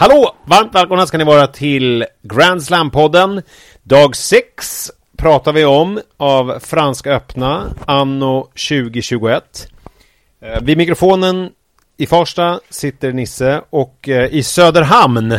[0.00, 0.34] Hallå!
[0.44, 3.42] Varmt välkomna ska ni vara till Grand Slam-podden.
[3.82, 9.68] Dag 6 pratar vi om av Franska öppna anno 2021.
[10.42, 11.50] Eh, vid mikrofonen
[11.96, 15.38] i Farsta sitter Nisse och eh, i Söderhamn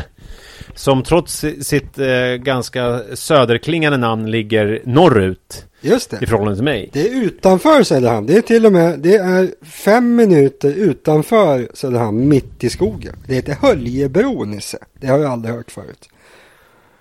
[0.75, 6.17] som trots sitt eh, ganska söderklingande namn ligger norrut Just det.
[6.21, 6.89] i förhållande till mig.
[6.93, 8.27] Det är utanför Söderhamn.
[8.27, 13.15] Det är till och med det är fem minuter utanför Söderhamn, mitt i skogen.
[13.27, 14.77] Det heter Höljebro, Nisse.
[14.99, 16.09] Det har jag aldrig hört förut.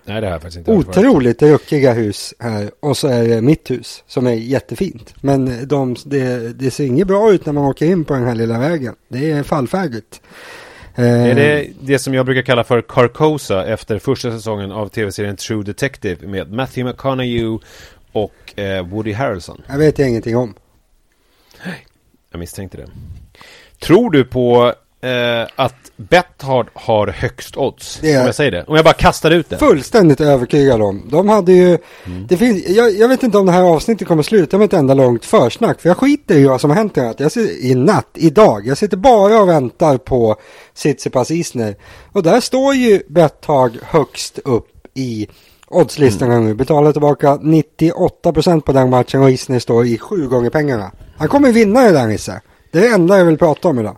[0.05, 0.87] Nej, det har jag faktiskt inte hört.
[0.97, 2.71] Otroligt ruckiga hus här.
[2.79, 5.13] Och så är det mitt hus som är jättefint.
[5.21, 8.35] Men de, det, det ser inget bra ut när man åker in på den här
[8.35, 8.95] lilla vägen.
[9.07, 10.21] Det är fallfärdigt.
[10.95, 15.35] Eh, Är det det som jag brukar kalla för Carcosa efter första säsongen av tv-serien
[15.35, 17.59] True Detective med Matthew McConaughey
[18.11, 19.61] och eh, Woody Harrelson?
[19.69, 20.53] Jag vet ingenting om.
[22.31, 22.87] Jag misstänkte det.
[23.79, 27.99] Tror du på eh, att Betthard har högst odds?
[28.01, 28.63] Det är- Om jag säger det.
[28.63, 29.57] Om jag bara kastar ut det.
[29.57, 31.09] Fullständigt övertygad om.
[31.11, 31.77] De hade ju,
[32.29, 34.93] det finns, jag, jag vet inte om det här avsnittet kommer sluta med ett enda
[34.93, 35.81] långt försnack.
[35.81, 37.19] För jag skiter i vad som har hänt i natt.
[37.19, 38.67] Jag sitter, i natt, idag.
[38.67, 40.35] Jag sitter bara och väntar på
[40.73, 41.75] Tsitsipas Isner.
[42.11, 45.27] Och där står ju Betthag högst upp i
[45.71, 46.53] oddslistorna nu.
[46.53, 50.91] Betalar tillbaka 98% på den matchen och Isner står i sju gånger pengarna.
[51.17, 52.41] Han kommer vinna det där Nisse.
[52.71, 53.97] Det är det enda jag vill prata om idag.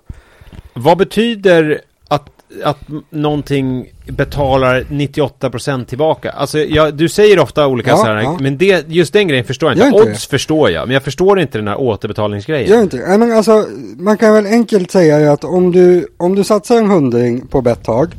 [0.73, 2.29] Vad betyder att,
[2.63, 2.77] att
[3.09, 6.31] någonting betalar 98% tillbaka?
[6.31, 8.37] Alltså, jag, du säger ofta olika Ja, så här, ja.
[8.39, 9.97] men det, just den grejen förstår jag inte.
[9.97, 12.69] inte Odds förstår jag, men jag förstår inte den här återbetalningsgrejen.
[12.69, 13.17] Gör inte det?
[13.17, 13.65] Men alltså,
[13.97, 18.15] man kan väl enkelt säga att om du, om du satsar en hundring på Betthag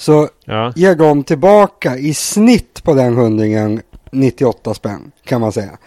[0.00, 0.72] så Ja.
[0.76, 3.80] ger de tillbaka i snitt på den hundringen
[4.12, 5.78] 98 spänn kan man säga.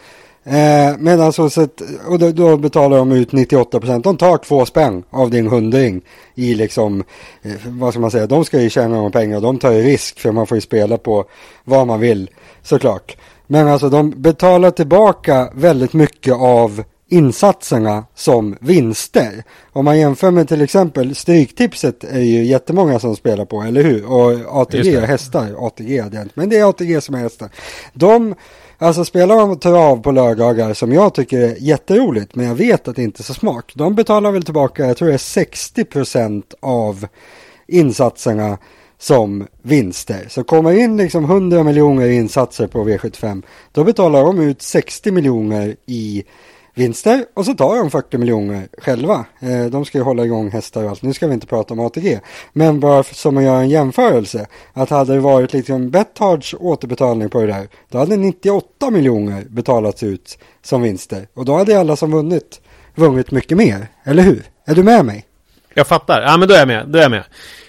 [0.45, 4.03] Eh, medan så sett, och då, då betalar de ut 98 procent.
[4.03, 6.02] De tar två spänn av din hundring
[6.36, 7.04] i liksom,
[7.42, 9.82] eh, vad ska man säga, de ska ju tjäna några pengar och de tar ju
[9.83, 11.26] risk för man får ju spela på
[11.64, 12.30] vad man vill
[12.61, 13.17] såklart.
[13.48, 19.43] Men alltså de betalar tillbaka väldigt mycket av insatserna som vinster.
[19.71, 24.05] Om man jämför med till exempel Stryktipset är ju jättemånga som spelar på, eller hur?
[24.05, 24.97] Och ATG det.
[24.97, 27.49] är hästar, ATG är det inte, men det är ATG som är hästar.
[27.93, 28.35] De,
[28.77, 32.95] alltså spelar man trav på lördagar som jag tycker är jätteroligt, men jag vet att
[32.95, 33.65] det inte är så smart.
[33.73, 37.07] De betalar väl tillbaka, jag tror det är 60% av
[37.67, 38.57] insatserna
[38.99, 40.25] som vinster.
[40.30, 45.75] Så kommer in liksom 100 miljoner insatser på V75, då betalar de ut 60 miljoner
[45.85, 46.23] i
[46.73, 49.26] vinster och så tar de 40 miljoner själva.
[49.39, 51.02] Eh, de ska ju hålla igång hästar och allt.
[51.02, 52.20] Nu ska vi inte prata om ATG.
[52.54, 54.48] Men bara som att göra en jämförelse.
[54.73, 57.67] Att hade det varit liksom Bethards återbetalning på det där.
[57.89, 61.28] Då hade 98 miljoner betalats ut som vinster.
[61.34, 62.61] Och då hade alla som vunnit
[62.95, 63.88] vunnit mycket mer.
[64.04, 64.44] Eller hur?
[64.66, 65.26] Är du med mig?
[65.73, 66.22] Jag fattar.
[66.22, 66.88] Ja, men då är jag med.
[66.88, 67.23] Då är jag med.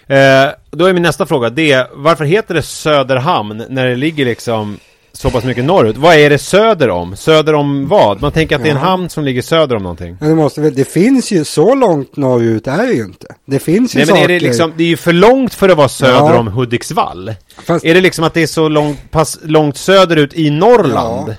[0.06, 4.24] Eh, då är min nästa fråga, det är varför heter det Söderhamn när det ligger
[4.24, 4.78] liksom
[5.16, 5.96] så pass mycket norrut?
[5.96, 7.16] Vad är det söder om?
[7.16, 8.20] Söder om vad?
[8.22, 8.84] Man tänker att det är en Ja.
[8.86, 10.16] hamn som ligger söder om någonting.
[10.20, 13.26] Men det, måste väl, det finns ju så långt norrut är det ju inte.
[13.46, 14.24] Det finns ju Nej men saker.
[14.24, 16.38] är det liksom, det är ju för långt för att vara söder Ja.
[16.38, 17.34] om Hudiksvall.
[17.64, 21.28] Fast- Är det liksom att det är så långt, pass långt söderut i Norrland?
[21.28, 21.34] Ja.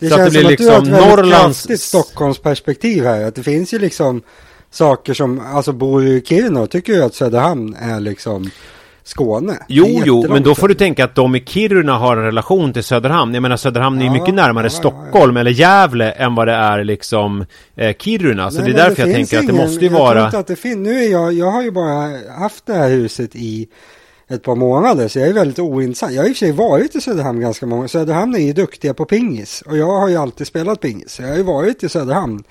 [0.00, 1.62] Det så att det känns blir som att du har liksom ett Norrlands...
[1.66, 3.24] kraftigt Stockholmsperspektiv här.
[3.24, 4.22] Att det finns ju liksom
[4.70, 8.50] saker som, alltså bor du i Kiruna och tycker ju att Söderhamn är liksom
[9.10, 9.52] Skåne.
[9.52, 12.72] Det Jo, jo, men då får du tänka att de i Kiruna har en relation
[12.72, 13.34] till Söderhamn.
[13.34, 16.46] Jag menar Söderhamn är ju Ja, mycket närmare ja, ja, Stockholm eller Gävle än vad
[16.48, 17.44] det är liksom
[17.76, 18.50] eh, Kiruna.
[18.50, 20.24] Så Nej, det är därför jag finns tänker att det ingen- måste ju jag vara...
[20.24, 22.10] inte att det finns, nu är jag, jag har ju bara
[22.40, 23.68] haft det här huset i
[24.28, 26.12] ett par månader så jag är väldigt oinsatt.
[26.12, 27.88] Jag har i och för sig varit i Söderhamn ganska många.
[27.88, 31.12] Söderhamn är ju duktiga på pingis och jag har ju alltid spelat pingis.
[31.12, 32.42] Så jag har ju varit i Söderhamn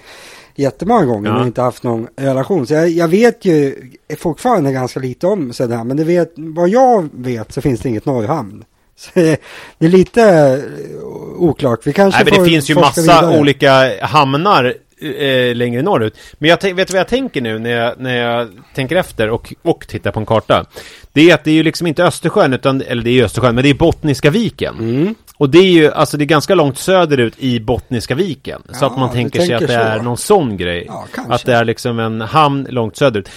[0.60, 1.38] jättemånga gånger Ja.
[1.38, 2.68] men inte haft någon relation.
[2.68, 3.76] Så jag, jag vet ju
[4.18, 8.06] fortfarande ganska lite om Söderhamn men det vet, vad jag vet så finns det inget
[8.06, 8.64] Norrhamn.
[9.00, 9.40] Så det
[9.80, 11.04] är lite eh,
[11.38, 11.80] oklart.
[11.84, 13.40] Vi kanske Nej, men det får finns ju massa vidare.
[13.40, 14.74] olika hamnar
[15.20, 16.18] eh, längre norrut.
[16.38, 19.88] Men jag vet vad jag tänker nu när jag, när jag tänker efter och, och
[19.88, 20.66] tittar på en karta?
[21.14, 23.64] Det är att det är ju liksom inte Östersjön, utan, eller det är Östersjön, men
[23.64, 24.76] det är Bottniska viken.
[24.80, 25.16] Mm.
[25.40, 28.62] Och det är ju, alltså det är ganska långt söderut i Bottniska viken.
[28.72, 30.04] så Ja, att man tänker sig att det är så.
[30.04, 30.86] någon sån grej.
[30.88, 33.30] Ja, att det är liksom en hamn långt söderut.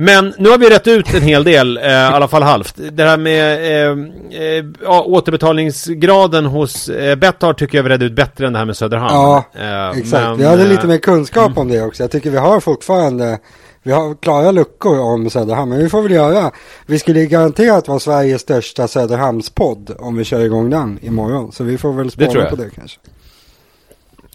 [0.00, 2.74] Men nu har vi rätt ut en hel del, eh, i alla fall halvt.
[2.92, 3.98] Det här med eh,
[4.42, 8.76] eh, återbetalningsgraden hos eh, Betthard tycker jag vi redde ut bättre än det här med
[8.76, 9.14] Söderhamn.
[9.14, 12.02] Ja, Eh, Exakt, men, vi hade eh, lite mer kunskap om det också.
[12.02, 13.38] Jag tycker vi har fortfarande,
[13.82, 16.50] vi har klara luckor om Söderhamn, men vi får väl göra.
[16.86, 21.52] Vi skulle garanterat vara Sveriges största Söderhamnspodd om vi kör igång den imorgon.
[21.52, 22.50] Så vi får väl jag.
[22.50, 22.98] på det kanske.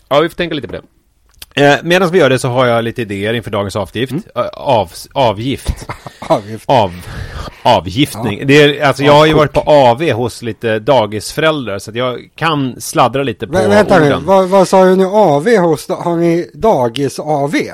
[0.09, 0.81] Ja, vi får tänka lite på det.
[1.55, 4.11] Eh, Medan vi gör det så har jag lite idéer inför dagens avgift.
[4.11, 4.23] Mm.
[4.35, 5.87] Eh, Av, avgift.
[6.19, 6.69] Avgift.
[6.69, 6.91] Av,
[7.63, 8.39] avgiftning.
[8.39, 8.45] Ja.
[8.45, 12.29] Det är, alltså jag har ju varit på AV hos lite dagisföräldrar så att jag
[12.35, 14.25] kan sladdra lite på Vä vänta nu, orden.
[14.25, 17.71] vad, vad sa du nu AV hos, har ni dagis-AV?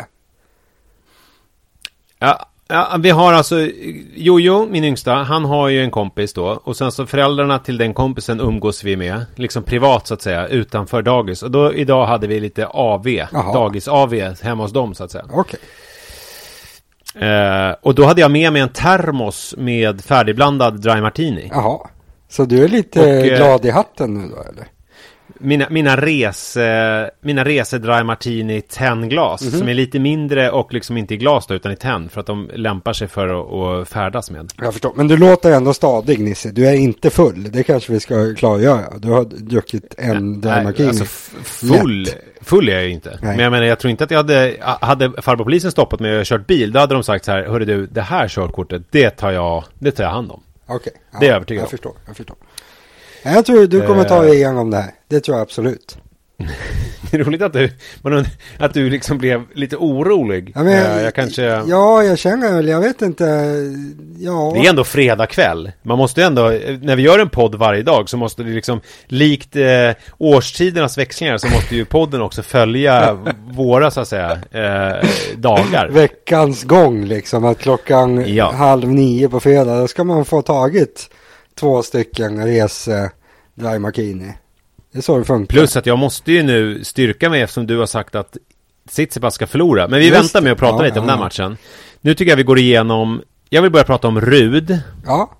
[2.19, 3.68] Ja, ja, vi har alltså
[4.16, 7.94] Jojo, min yngsta, han har ju en kompis då och sen så föräldrarna till den
[7.94, 11.44] kompisen umgås vi med, liksom privat så att säga, utanför dagis.
[11.44, 13.07] Och då idag hade vi lite AV,
[13.54, 15.25] dagis-AV hemma hos dem så att säga.
[15.31, 15.60] Okej.
[17.16, 21.50] Eh, och då hade jag med mig en termos med färdigblandad dry martini.
[21.51, 21.80] Jaha.
[22.30, 24.68] Så du är lite Och, eh, glad i hatten nu då eller?
[25.41, 29.51] Mina, mina rese, mina rese dry martini tennglas Mhm.
[29.51, 32.25] som är lite mindre och liksom inte i glas då, utan i tenn för att
[32.27, 34.53] de lämpar sig för att, färdas med.
[34.62, 34.94] Jag förstår.
[34.95, 36.50] Men du låter ändå stadig Nisse.
[36.51, 37.51] Du är inte full.
[37.51, 38.97] Det kanske vi ska klargöra.
[38.97, 40.88] Du har druckit en dry Nej, martini.
[40.88, 41.06] alltså
[41.44, 42.07] full,
[42.42, 43.09] full är jag ju inte.
[43.09, 43.35] Nej.
[43.35, 46.25] Men jag menar, jag tror inte att jag hade, hade farbror polisen stoppat mig och
[46.25, 49.31] kört bil, då hade de sagt så här, hörru du, det här körkortet, det tar
[49.31, 50.44] jag, det tar jag hand om.
[50.68, 50.94] Okej.
[51.19, 51.69] Det är jag övertygad jag om.
[51.69, 52.35] Förstår, jag förstår.
[53.24, 54.21] Jag tror du kommer ta Eh.
[54.21, 54.92] dig igenom det här.
[55.07, 55.98] Det tror jag absolut.
[57.12, 57.69] Det är roligt att du,
[58.60, 60.51] att du liksom blev lite orolig.
[60.56, 61.42] Ja, men, Eh, jag kanske...
[61.44, 63.24] ja, jag känner väl, jag vet inte.
[64.19, 65.71] Ja, Det är ändå fredag kväll.
[65.81, 66.44] Man måste ändå,
[66.81, 71.38] när vi gör en podd varje dag så måste det liksom, likt eh, årstidernas växlingar
[71.38, 73.18] så måste ju podden också följa
[73.51, 75.07] våra så att säga eh,
[75.38, 75.89] dagar.
[75.92, 77.45] veckans gång liksom.
[77.45, 78.51] Att klockan Ja.
[78.51, 81.10] halv nio på fredag, då ska man få tagit
[81.59, 83.11] två stycken rese
[83.56, 84.33] dry martini.
[84.91, 85.53] Det är så det funkar.
[85.53, 88.38] Plus att jag måste ju nu styrka mig eftersom du har sagt att
[88.89, 89.88] Tsitsipas ska förlora.
[89.88, 90.83] Men vi Just väntar med att prata.
[90.83, 91.57] Ja, lite om ja, den här matchen.
[92.01, 94.79] Nu tycker jag vi går igenom, jag vill börja prata om Rud.
[95.06, 95.31] Ja,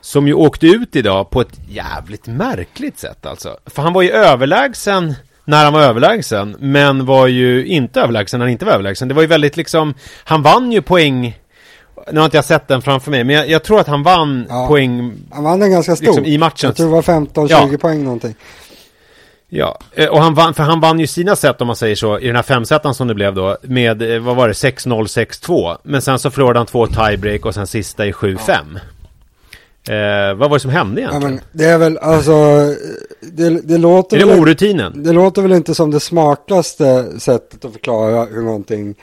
[0.00, 3.58] Som ju åkte ut idag på ett jävligt märkligt sätt alltså.
[3.66, 5.14] För han var ju överlägsen
[5.44, 9.08] när han var överlägsen, men var ju inte överlägsen när han inte var överlägsen.
[9.08, 9.94] Det var ju väldigt liksom,
[10.24, 11.38] han vann ju poäng,
[12.12, 14.46] nu har inte jag sett den framför mig, men jag, jag tror att han vann
[14.48, 14.66] Ja.
[14.68, 16.06] poäng, han vann den ganska stor.
[16.06, 16.68] Liksom i matchen.
[16.68, 17.78] Jag tror det var 15-20 Ja.
[17.80, 18.34] poäng någonting.
[19.48, 22.18] ja, eh, och han vann, för han vann ju sina set om man säger så,
[22.18, 25.76] i den här femsetan som det blev då, med, eh, vad var det, 6-0, 6-2.
[25.82, 28.78] Men sen så förlorade han två tiebreak och sen sista i 7-5.
[29.90, 31.34] Eh, vad var det som hände Ja, egentligen?
[31.34, 32.32] men det är väl alltså,
[33.20, 35.02] det, det låter är det väl, orutinen?
[35.02, 38.94] det låter väl inte som det smartaste sättet att förklara hur någonting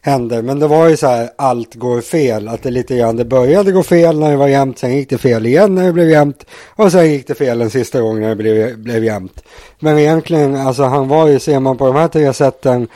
[0.00, 0.42] händer.
[0.42, 2.48] Men det var ju så här, allt går fel.
[2.48, 5.18] Att det lite grann, det började gå fel när det var jämnt, sen gick det
[5.18, 6.46] fel igen när det blev jämnt.
[6.76, 9.44] Och sen gick det fel den sista gången när det blev, blev jämnt.
[9.80, 12.88] Men egentligen, alltså han var ju, ser man på de här tre sätten,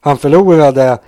[0.00, 0.98] han förlorade.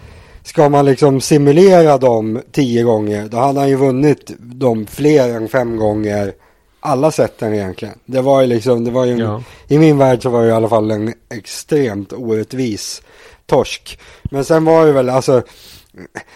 [0.42, 5.48] Ska man liksom simulera dem tio gånger, då hade han ju vunnit dem fler än
[5.48, 6.32] fem gånger.
[6.80, 7.94] Alla sätten egentligen.
[8.04, 9.42] Det var ju liksom, det var ju, Ja.
[9.68, 13.02] i min värld så var det i alla fall en extremt orättvis
[13.46, 13.98] torsk.
[14.30, 15.42] Men sen var det väl, alltså,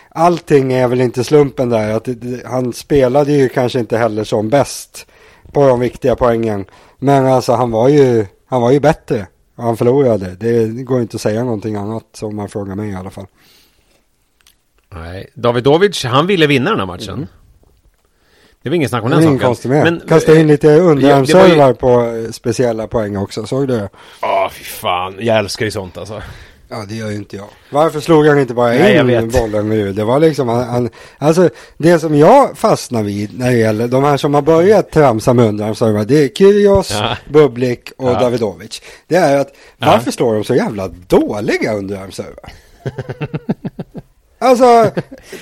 [0.08, 1.90] allting är väl inte slumpen där.
[1.96, 5.06] Att det, han spelade ju kanske inte heller som bäst
[5.52, 6.64] på de viktiga poängen.
[6.98, 9.26] Men alltså han var ju, han var ju bättre.
[9.56, 10.36] Han förlorade.
[10.40, 13.26] Det går inte att säga någonting annat om man frågar mig i alla fall.
[14.94, 17.26] Nej, Davidovic, han ville vinna den här matchen.
[18.62, 19.38] Det var ingen snack om den saken.
[19.38, 19.82] konstigt med.
[19.84, 23.46] Men, Kasta in lite ja, var underarmsservar ju- på eh, speciella poäng också.
[23.46, 23.88] Såg du?
[24.22, 25.14] Ja, fy fan.
[25.18, 26.22] Jag älskar ju sånt alltså.
[26.68, 27.46] Ja, det gör ju inte jag.
[27.70, 29.92] Varför slog han inte bara Nej, in bollen nu?
[29.92, 34.04] Det var liksom, han, han, alltså det som jag fastnar vid när det gäller de
[34.04, 37.16] här som har börjat tramsa med underarmsservar, det är Kyrgios, Ja.
[37.28, 38.20] Bublik och Ja.
[38.20, 38.82] Davidovic.
[39.08, 39.86] Det är att Ja.
[39.86, 42.52] varför slår de så jävla dåliga underarmsservar?
[44.44, 44.90] Alltså,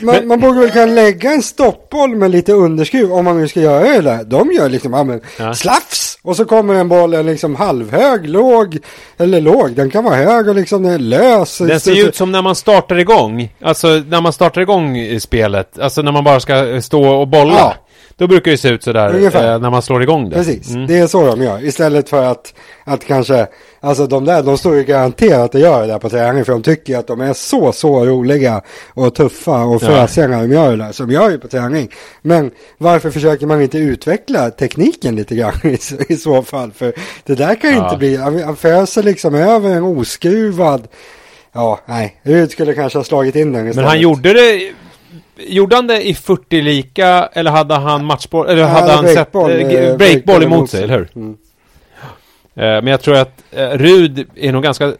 [0.01, 3.61] man, man borde väl kunna lägga en stoppboll med lite underskruv om man nu ska
[3.61, 4.25] göra det där.
[4.25, 5.55] De gör liksom, ja men, Ja.
[5.55, 6.19] slafs!
[6.25, 8.79] Och så kommer en boll en liksom halvhög, låg,
[9.19, 11.59] eller låg, den kan vara hög och liksom den är lös.
[11.59, 13.55] Den ser ju ut som när man startar igång.
[13.63, 15.79] Alltså när man startar igång i spelet.
[15.79, 17.55] Alltså när man bara ska stå och bolla.
[17.59, 17.75] Ja.
[18.23, 19.52] Då brukar det se ut sådär Ungefär.
[19.55, 20.37] eh, när man slår igång det.
[20.37, 20.87] Precis, Mm.
[20.87, 21.64] det är så de gör.
[21.64, 23.47] Istället för att, att kanske,
[23.81, 26.62] alltså de där, de står ju garanterat och gör det där på träning för de
[26.62, 28.62] tycker att de är så, så roliga
[28.95, 30.95] och tuffa och fräsiga när de gör det där.
[30.99, 31.88] De gör ju på träning.
[32.23, 36.73] Men varför försöker man inte utveckla tekniken lite grann i, så- i så fall?
[36.73, 36.93] För
[37.25, 37.85] det där kan ju Ja.
[37.85, 40.88] inte bli, han föser liksom över en oskruvad,
[41.52, 43.88] ja, nej, Rud skulle kanske ha slagit in den Men istället.
[43.91, 44.73] han gjorde det...
[45.37, 49.51] Gjorde han det i 40 lika eller hade han matchboll, eller hade han sett breakboll,
[49.51, 51.09] eh, eh, breakboll emot sig, eller hur?
[51.15, 51.37] Mm.
[52.55, 54.93] Eh, men jag tror att Rud är nog ganska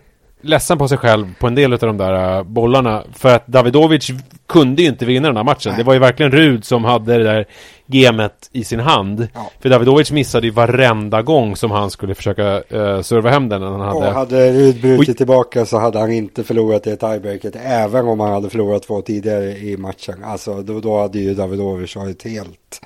[0.43, 3.03] ledsen på sig själv på en del av de där uh, bollarna.
[3.13, 4.11] För att Davidovic
[4.49, 5.73] kunde ju inte vinna den här matchen.
[5.73, 5.79] Nej.
[5.79, 7.47] Det var ju verkligen Rud som hade det där
[7.87, 9.29] gemet i sin hand.
[9.35, 9.51] Ja.
[9.61, 13.63] För Davidovic missade ju varenda gång som han skulle försöka uh, serva hem den.
[13.63, 14.09] Han hade...
[14.09, 15.15] Och hade Rud brutit Oj.
[15.15, 19.45] tillbaka så hade han inte förlorat i tiebreaket även om han hade förlorat två tidigare
[19.45, 20.25] i matchen.
[20.25, 22.81] Alltså då, då hade ju Davidovic varit helt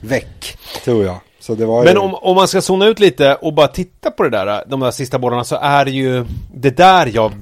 [0.00, 1.16] väck, tror jag.
[1.50, 1.98] Så det var Men ju...
[1.98, 4.90] om, om man ska zona ut lite och bara titta på det där, de där
[4.90, 7.32] sista bollarna så är det ju det där jag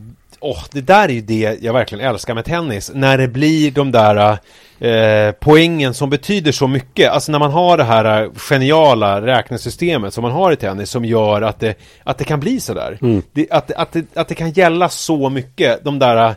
[0.40, 2.90] Åh, det där är ju det jag verkligen älskar med tennis.
[2.94, 4.38] När det blir de där
[4.78, 7.10] eh, poängen som betyder så mycket.
[7.10, 11.04] Alltså när man har det här eh, geniala räknesystemet som man har i tennis som
[11.04, 11.74] gör att det,
[12.04, 12.98] att det kan bli sådär.
[13.32, 15.84] Det, att, att, det, att det kan gälla så mycket.
[15.84, 16.34] De där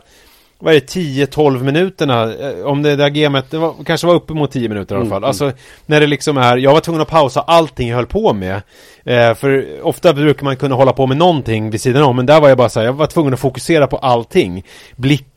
[0.62, 4.50] vad är det, 10-12 minuterna, eh, om det där gamet, det var, kanske var uppemot
[4.50, 5.24] 10 minuter i alla fall.
[5.24, 5.52] Alltså,
[5.86, 8.62] när det liksom är, jag var tvungen att pausa allting jag höll på med.
[9.04, 12.40] Eh, för ofta brukar man kunna hålla på med någonting vid sidan om, men där
[12.40, 14.64] var jag bara så här, jag var tvungen att fokusera på allting.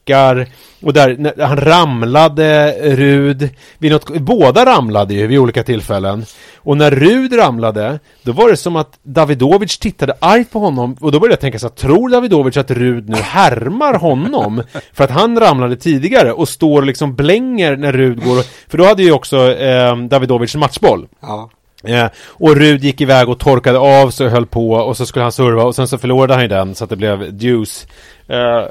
[0.06, 0.48] Blickar,
[0.82, 6.26] och där, han ramlade, eh, Rud, vid något, båda ramlade ju vid olika tillfällen.
[6.58, 11.12] Och när Rud ramlade, då var det som att Davidovic tittade argt på honom och
[11.12, 14.64] då började jag tänka så att tror Davidovic att Rud nu härmar honom?
[14.94, 19.04] för att han ramlade tidigare och står liksom blänger när Rud går För då hade
[19.04, 21.08] ju också eh, Davidovic matchboll.
[21.22, 21.50] Ja.
[21.88, 25.24] Eh, och Rud gick iväg och torkade av sig och höll på och så skulle
[25.24, 27.88] han serva och sen så förlorade han ju den så att det blev deuce.
[28.28, 28.64] Eh,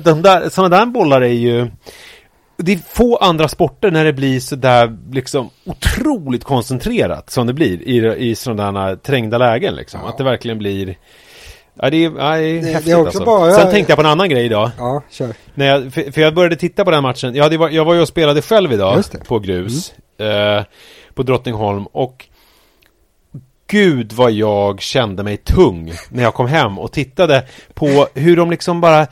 [0.00, 1.70] de där, sådana där bollar är ju
[2.56, 7.52] det är få andra sporter när det blir så där liksom otroligt koncentrerat som det
[7.52, 10.00] blir i, i sådana trängda lägen liksom.
[10.04, 10.08] Ja.
[10.08, 10.96] Att det verkligen blir
[11.74, 13.24] Ja det är, ja, det är det är häftigt också alltså.
[13.24, 14.70] bara- Sen tänkte jag på en annan grej idag.
[14.78, 15.34] Ja, kör.
[15.54, 17.34] När jag, för, för jag började titta på den matchen.
[17.34, 19.14] Jag, hade, var- jag var ju och spelade själv idag det.
[19.14, 19.26] Mm.
[19.26, 19.92] på grus.
[20.18, 20.64] Eh,
[21.14, 21.86] på Drottningholm.
[21.86, 22.26] Och
[23.72, 28.50] Gud vad jag kände mig tung när jag kom hem och tittade på hur de
[28.50, 29.06] liksom bara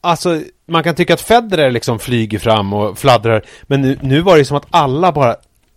[0.00, 4.38] Alltså man kan tycka att Federer liksom flyger fram och fladdrar Men nu, nu var
[4.38, 5.36] det som att alla bara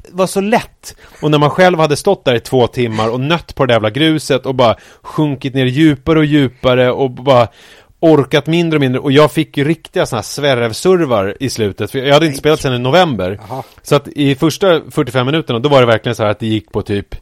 [0.10, 0.96] var så lätt.
[1.22, 3.90] Och när man själv hade stått där i två timmar och nött på det jävla
[3.90, 7.48] gruset och bara sjunkit ner djupare och djupare och bara
[8.00, 9.00] orkat mindre och mindre.
[9.00, 12.62] Och jag fick ju riktiga sådana här svärvsurvar i slutet för jag hade inte spelat
[12.62, 13.40] sedan i november.
[13.50, 13.64] Jaha.
[13.82, 16.72] Så att i första 45 minuterna då var det verkligen så här att det gick
[16.72, 17.16] på typ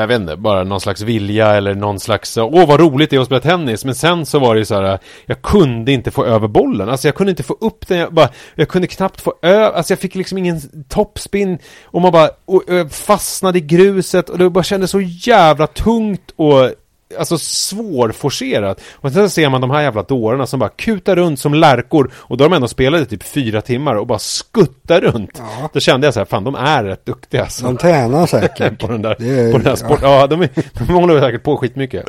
[0.00, 3.20] jag vet inte, bara någon slags vilja eller någon slags Åh vad roligt det är
[3.20, 3.84] att spela tennis.
[3.84, 6.88] Men sen så var det ju så här Jag kunde inte få över bollen.
[6.88, 7.98] Alltså jag kunde inte få upp den.
[7.98, 12.12] Jag, bara, jag kunde knappt få över Alltså jag fick liksom ingen toppspin Och man
[12.12, 14.28] bara och, och fastnade i gruset.
[14.28, 16.70] Och det bara kändes så jävla tungt och
[17.18, 21.54] Alltså svårforcerat Och sen ser man de här jävla dårarna som bara kutar runt som
[21.54, 25.30] lärkor Och då har de ändå spelat i typ fyra timmar och bara skuttar runt
[25.60, 25.70] Ja.
[25.72, 28.78] Då kände jag så här, fan de är rätt duktiga alltså De tränar säkert.
[28.80, 29.98] på den där, är- på den där sport.
[30.02, 32.04] Ja, de, är, de håller säkert på skitmycket.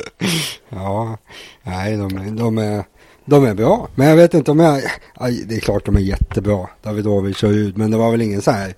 [0.68, 1.18] Ja,
[1.62, 2.84] nej de, är- de, är,
[3.24, 3.88] de är bra.
[3.94, 4.82] Men jag vet inte om jag...
[5.14, 6.66] Aj, det är klart de är jättebra.
[6.82, 7.78] Davidovic och Rud.
[7.78, 8.74] Men det var väl ingen så här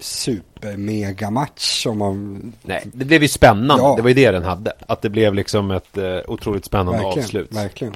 [0.00, 2.52] super-mega-match om man...
[2.62, 3.82] Nej, det blev ju spännande.
[3.84, 3.94] Ja.
[3.96, 4.72] Det var ju det den hade.
[4.86, 7.52] Att det blev liksom ett eh, otroligt spännande Verkligen, avslut.
[7.54, 7.94] verkligen.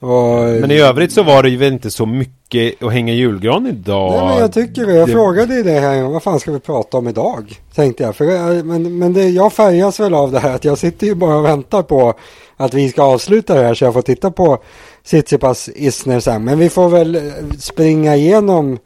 [0.00, 4.12] Och, Men i övrigt så var det ju inte så mycket att hänga julgran idag.
[4.12, 4.94] Nej men jag tycker det.
[4.94, 6.02] Jag det- frågade ju det här.
[6.02, 7.60] Vad fan ska vi prata om idag?
[7.74, 8.16] Tänkte jag.
[8.16, 10.54] För, jag- men men det, jag färgas väl av det här.
[10.54, 12.14] Att jag sitter ju bara och väntar på
[12.56, 13.74] att vi ska avsluta det här.
[13.74, 14.58] Så jag får titta på
[15.04, 16.44] Tsitsipas Isner sen.
[16.44, 17.22] Men vi får väl eh,
[17.58, 18.78] springa igenom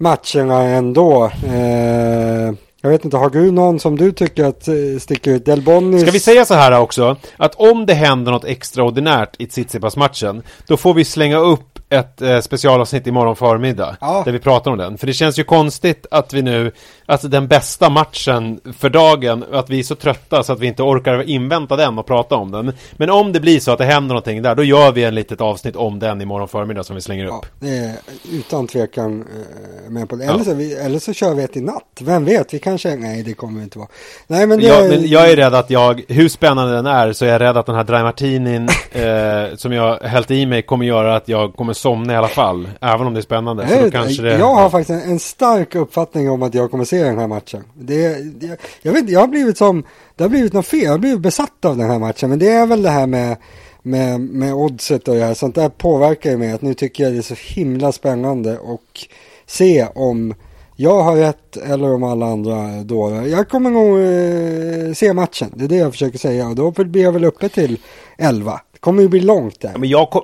[0.00, 1.30] matcherna ändå.
[1.46, 5.44] Eh, jag vet inte, har du någon som du tycker att eh, sticker ut?
[5.44, 6.02] Del Bonnis?
[6.02, 10.76] Ska vi säga så här också, att om det händer något extraordinärt i Tsitsipas-matchen, då
[10.76, 13.96] får vi slänga upp ett eh, specialavsnitt imorgon förmiddag.
[14.00, 14.22] Ja.
[14.24, 14.98] Där vi pratar om den.
[14.98, 16.72] För det känns ju konstigt att vi nu,
[17.06, 20.82] alltså den bästa matchen för dagen, att vi är så trötta så att vi inte
[20.82, 22.72] orkar invänta den och prata om den.
[22.92, 25.40] Men om det blir så att det händer någonting där, då gör vi en litet
[25.40, 27.46] avsnitt om den imorgon förmiddag som vi slänger upp.
[27.60, 27.92] Ja, är
[28.32, 30.24] utan tvekan eh, med på det.
[30.24, 30.34] Ja.
[30.34, 32.00] Eller, så, vi, eller så kör vi ett i natt.
[32.00, 32.96] Vem vet, vi kanske...
[32.96, 33.88] Nej, det kommer inte vara.
[34.26, 34.66] Nej, men det...
[34.66, 37.56] Jag, men jag är rädd att jag, hur spännande den är, så är jag rädd
[37.56, 41.54] att den här dry martinin eh, som jag hällt i mig kommer göra att jag
[41.54, 42.68] kommer somna i alla fall.
[42.80, 43.68] Även om det är spännande.
[43.68, 44.38] Så då jag, kanske det...
[44.38, 47.64] jag har faktiskt en, en stark uppfattning om att jag kommer se den här matchen.
[47.74, 48.08] Det,
[48.40, 49.84] det, jag vet jag har blivit som...
[50.16, 50.82] Det har blivit något fel.
[50.82, 52.30] Jag har blivit besatt av den här matchen.
[52.30, 53.36] Men det är väl det här med,
[53.82, 55.34] med, med oddset och det här.
[55.34, 56.52] Sånt där påverkar ju mig.
[56.52, 58.58] Att nu tycker jag det är så himla spännande.
[58.58, 59.06] Och
[59.46, 60.34] se om
[60.76, 63.22] jag har rätt eller om alla andra dårar.
[63.22, 65.52] Jag kommer nog eh, se matchen.
[65.54, 66.48] Det är det jag försöker säga.
[66.48, 67.78] Och då blir jag väl uppe till
[68.18, 68.60] 11.
[68.72, 69.70] Det kommer ju bli långt där.
[69.72, 70.22] Ja, men jag kom...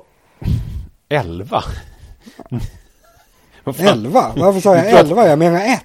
[1.08, 1.64] 11?
[3.64, 3.86] Vad fan?
[3.86, 4.32] 11?
[4.36, 5.28] Varför sa jag 11?
[5.28, 5.80] Jag menar 1.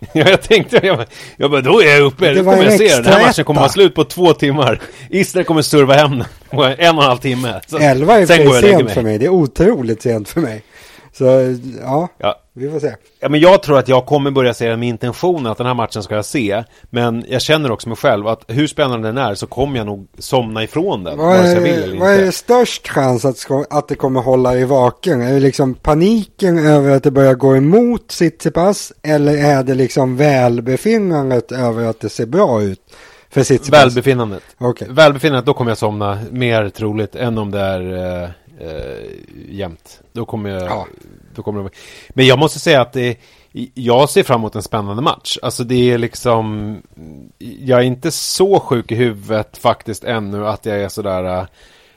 [0.12, 1.04] ja, jag tänkte, jag
[1.36, 3.04] jag bara, då är jag uppe, Det var kommer jag se den.
[3.12, 4.80] Här matchen kommer vara slut på två timmar.
[5.10, 7.60] Isner kommer serva hem den på en och en halv timme.
[7.66, 8.94] Så, Elva är sen för sent mig.
[8.94, 9.18] för mig.
[9.18, 10.62] Det är otroligt sent för mig.
[11.12, 11.24] Så
[11.82, 12.40] ja, Ja.
[12.60, 12.94] Vi får se.
[13.20, 15.74] Ja, men jag tror att jag kommer börja se den med intentionen att den här
[15.74, 16.64] matchen ska jag se.
[16.90, 20.08] Men jag känner också mig själv att hur spännande den är så kommer jag nog
[20.18, 21.18] somna ifrån den.
[21.18, 22.32] Vad vill är, vad är inte.
[22.36, 25.20] störst chans att, att det kommer hålla i vaken?
[25.20, 28.92] Är det liksom paniken över att det börjar gå emot Tsitsipas?
[29.02, 32.80] Eller är det liksom välbefinnandet över att det ser bra ut
[33.30, 33.84] för Tsitsipas?
[33.84, 34.42] Välbefinnandet.
[34.58, 34.88] Okej.
[34.90, 39.10] Välbefinnandet, då kommer jag somna mer troligt än om det är eh, eh,
[39.48, 40.00] jämnt.
[40.12, 40.62] Då kommer jag...
[40.62, 40.86] Ja.
[41.34, 41.70] Då kommer det...
[42.10, 43.16] Men jag måste säga att det,
[43.74, 45.38] jag ser fram emot en spännande match.
[45.42, 46.76] Alltså det är liksom...
[47.38, 51.24] Jag är inte så sjuk i huvudet faktiskt ännu att jag är sådär...
[51.38, 51.44] eh,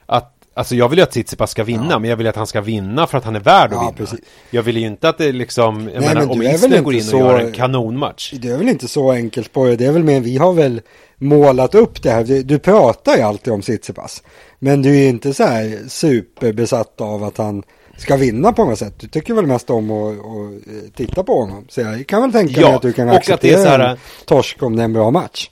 [0.06, 2.00] Att, alltså jag vill ju att Tsitsipas ska vinna, Ja.
[2.00, 3.92] men jag vill att han ska vinna för att han är värd att Ja, vinna.
[3.98, 4.20] precis.
[4.52, 5.90] Jag vill ju inte att det liksom...
[5.94, 8.34] Jag Nej, menar, men om Isner inte går in och så- gör en kanonmatch.
[8.38, 9.75] Det är väl inte så enkelt på det.
[9.75, 10.82] Det är väl mer, vi har väl
[11.18, 12.24] målat upp det här.
[12.24, 14.24] Du, du pratar ju alltid om Tsitsipas.
[14.60, 17.63] Men du är inte så här superbesatt av att han
[17.97, 18.93] ska vinna på något sätt.
[19.00, 21.65] Du tycker väl mest om att, att eh, titta på honom.
[21.69, 23.69] Så jag kan väl tänka Ja, mig att du kan och att det är acceptera
[23.69, 25.50] här- en torsk om det är en bra match.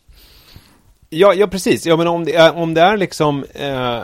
[1.10, 1.86] Ja, ja precis.
[1.86, 3.46] Ja, men om det är, om det är liksom...
[3.54, 4.00] Eh,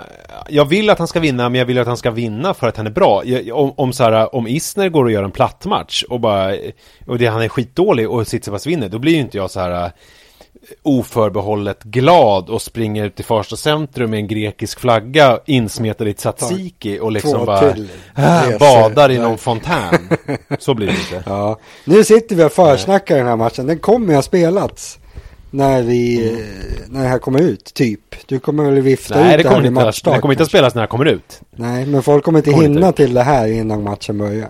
[0.50, 2.78] jag vill att han ska vinna, men jag vill att han ska vinna för att
[2.78, 3.26] han är bra.
[3.26, 6.56] Jag, om, om, så här, om Isner går och gör en platt match och bara...
[7.08, 9.92] Och det, han är skitdålig och Tsitsipas vinner, då blir ju inte jag så här...
[10.70, 16.14] eh, oförbehållet glad och springer ut till första centrum med en grekisk flagga insmetad i
[16.14, 17.70] tzatziki och liksom Två bara
[18.16, 19.28] äh, badar i Nej.
[19.28, 20.10] någon fontän.
[20.60, 21.24] Så blir det inte.
[21.30, 23.68] Ja, nu sitter vi och försnackar den här matchen.
[23.68, 25.00] Den kommer ju ha spelats
[25.52, 26.42] när vi, Mm.
[26.88, 28.00] när det här kommer ut, typ.
[28.28, 30.14] Du kommer väl vifta Nej, ut det det här kommer vid inte, matchstart.
[30.16, 31.42] det kommer inte att spelas när det kommer ut.
[31.56, 32.96] Nej, men folk kommer inte Kommer inte hinna ut.
[32.96, 34.50] till det här innan matchen börjar.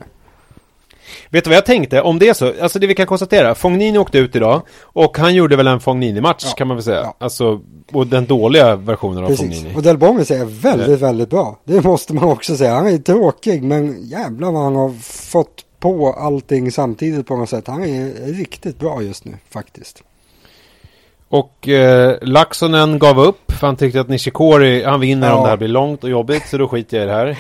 [1.30, 2.02] Vet du vad jag tänkte?
[2.02, 5.36] Om det är så, alltså det vi kan konstatera, Fognini åkte ut idag och han
[5.36, 7.02] gjorde väl en Fognini-match Ja, kan man väl säga.
[7.02, 7.16] ja.
[7.20, 7.60] Alltså,
[7.94, 9.58] och den dåliga versionen av Precis.
[9.58, 9.76] Fognini.
[9.78, 11.60] Och Del är väldigt, väldigt bra.
[11.64, 12.74] Det måste man också säga.
[12.74, 14.94] Han är tråkig, men jävlar vad han har
[15.32, 17.68] fått på allting samtidigt på något sätt.
[17.68, 20.04] Han är riktigt bra just nu, faktiskt.
[21.30, 25.44] Och eh, Laxonen gav upp, för han tyckte att Nishikori, han vinner om Ja.
[25.44, 27.38] det här blir långt och jobbigt, så då skiter jag i det här.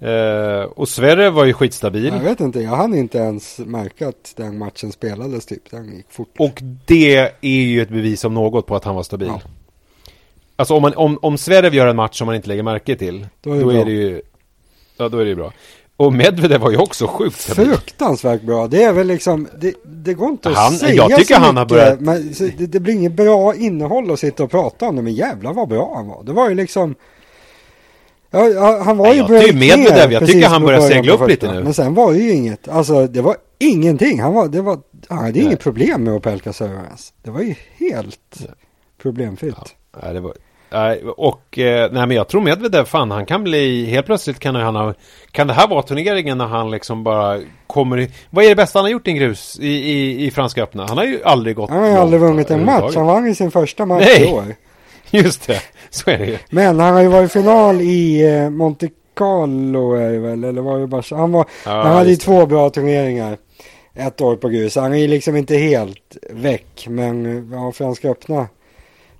[0.00, 2.04] Eh, och Sverre var ju skitstabil.
[2.06, 5.70] Jag vet inte, jag hann inte ens märka att den matchen spelades typ.
[5.70, 6.34] Den gick fort.
[6.38, 9.28] Och det är ju ett bevis om något på att han var stabil.
[9.28, 9.40] Ja.
[10.56, 13.26] Alltså om, man, om, om Zverev gör en match som man inte lägger märke till,
[13.40, 14.22] Då då är är, det ju...
[14.96, 15.52] Ja, då är det ju bra.
[15.96, 17.66] Och Medvedev var ju också sjukt stabil.
[17.66, 18.66] Fruktansvärt bra.
[18.68, 21.56] Det är väl liksom, det, det går inte att Han- säga jag tycker så han
[21.56, 24.96] har mycket, börjat- Men det, det blir inget bra innehåll att sitta och prata om
[24.96, 25.02] det.
[25.02, 26.22] Men jävlar vad bra han var.
[26.24, 26.94] Det var ju liksom...
[28.30, 30.80] Ja, ja, han var Nej, ju jag break Medvedev, ner jag tycker han med börjar
[30.80, 31.62] segla upp lite nu.
[31.62, 32.68] Men sen var det ju inget.
[32.68, 34.20] Alltså det var ingenting.
[34.20, 35.42] Han var, det var, han hade Nej.
[35.42, 37.12] inget problem med Opelka server ens.
[37.22, 38.46] Det var ju helt
[39.02, 39.56] problemfritt.
[40.02, 40.32] Nej, det var...
[40.70, 44.54] Nej, och eh, nej men jag tror Medvedev, fan han kan bli, helt plötsligt kan
[44.54, 44.94] han ha,
[45.30, 48.78] kan det här vara turneringen när han liksom bara kommer i, vad är det bästa
[48.78, 50.86] han har gjort i en grus i, i, i Franska öppna?
[50.88, 52.94] Han har ju aldrig gått Han har ju aldrig vunnit en match.
[52.96, 54.28] Han vann ju sin första match Nej.
[54.28, 54.44] i år.
[55.24, 56.38] Just det, så är det ju.
[56.50, 60.62] Men han har ju varit i final i eh, Monte Carlo är det väl, eller
[60.62, 61.16] var det bara?
[61.16, 63.38] Han, var, Ja, han hade ju två bra turneringar
[63.94, 64.76] ett år på grus.
[64.76, 68.48] Han är ju liksom inte helt väck, men eh, ja, Franska öppna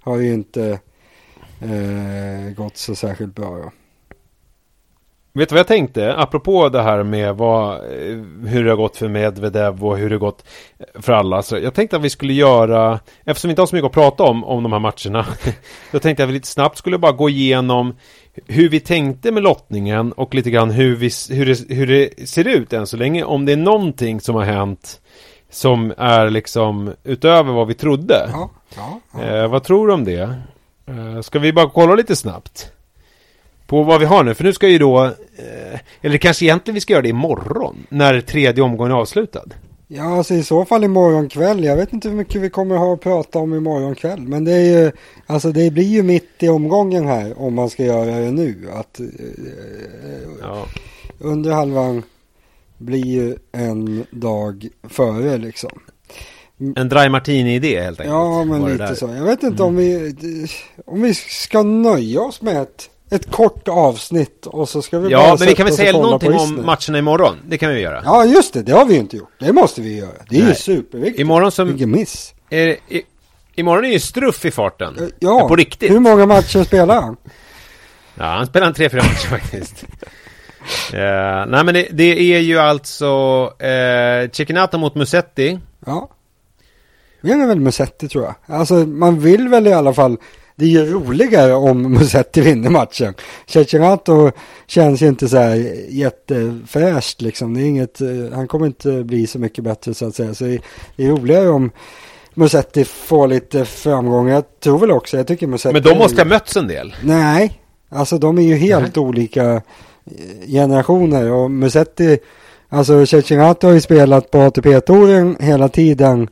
[0.01, 0.79] har ju inte
[1.61, 3.57] eh, gått så särskilt bra.
[3.57, 3.71] Då.
[5.33, 6.17] Vet du vad jag tänkte?
[6.17, 10.15] Apropå det här med vad, eh, hur det har gått för Medvedev och hur det
[10.15, 10.45] har gått
[10.95, 11.43] för alla.
[11.43, 14.23] Så jag tänkte att vi skulle göra, eftersom vi inte har så mycket att prata
[14.23, 15.27] om, om de här matcherna.
[15.93, 17.95] Då tänkte jag att vi lite snabbt skulle bara gå igenom
[18.47, 22.49] hur vi tänkte med lottningen och lite grann hur, vi, hur, det, hur det ser
[22.49, 23.25] ut än så länge.
[23.25, 25.01] Om det är någonting som har hänt
[25.51, 28.29] som är liksom utöver vad vi trodde.
[28.33, 29.23] Ja, ja, ja.
[29.23, 30.35] Eh, vad tror du om det?
[30.87, 32.73] Eh, ska vi bara kolla lite snabbt?
[33.69, 36.81] På vad vi har nu, för nu ska ju då eh, Eller kanske egentligen vi
[36.81, 39.45] ska göra det imorgon När tredje omgången är avslutad
[39.89, 41.65] ja, alltså i så fall imorgon kväll.
[41.65, 44.21] Jag vet inte hur mycket vi kommer ha att prata om imorgon kväll.
[44.21, 44.93] Men det är ju,
[45.27, 48.69] alltså det blir ju mitt i omgången här om man ska göra det nu.
[48.73, 49.07] Att eh,
[50.41, 50.67] ja.
[51.19, 52.03] under halvan
[52.79, 55.81] blir ju en dag före liksom.
[56.77, 59.07] En dry martini-idé helt enkelt Ja, men lite så.
[59.07, 60.15] Jag vet inte om vi
[60.85, 65.23] om vi ska nöja oss med ett, ett kort avsnitt och så ska vi bara
[65.23, 68.25] Ja, men vi kan väl säga någonting om matcherna imorgon Det kan vi göra Ja,
[68.25, 68.63] just det.
[68.63, 69.33] Det har vi ju inte gjort.
[69.39, 70.11] Det måste vi göra.
[70.29, 70.55] Det är ju Nej.
[70.55, 71.21] superviktigt.
[71.21, 72.35] Imorgon som Vilken miss.
[72.51, 73.03] är, i,
[73.55, 77.17] Imorgon är ju Struff i farten Eh, Ja, På riktigt hur många matcher spelar han?
[78.15, 79.85] Ja, han spelar en tre, fyra matcher faktiskt.
[80.93, 85.59] Eh, nej, men det, det är ju alltså uh, Cecchinata mot Musetti.
[85.87, 86.11] Ja.
[87.21, 88.35] Vinner väl Musetti tror jag.
[88.59, 90.17] Alltså man vill väl i alla fall.
[90.59, 93.15] Det är ju roligare om Musetti vinner matchen.
[93.47, 94.31] Cecinato
[94.67, 95.55] känns ju inte så här
[95.89, 97.55] jättefräscht liksom.
[97.55, 100.35] Det är inget, eh, han kommer inte bli så mycket bättre så att säga.
[100.35, 101.71] Så det är roligare om
[102.35, 104.29] Musetti får lite framgång.
[104.29, 105.73] Jag tror väl också, jag tycker Musetti...
[105.73, 106.95] Men de måste ha mötts en del.
[107.03, 109.05] Nej, alltså de är ju helt Nej.
[109.05, 109.61] olika eh,
[110.49, 112.19] generationer och Musetti,
[112.69, 116.29] alltså Cecinato har ju spelat på ATP-touren hela tiden.